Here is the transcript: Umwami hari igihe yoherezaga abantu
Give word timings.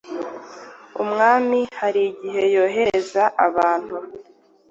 Umwami 1.03 1.59
hari 1.79 2.01
igihe 2.11 2.41
yoherezaga 2.55 3.23
abantu 3.47 3.95